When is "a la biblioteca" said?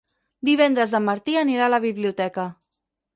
1.67-2.47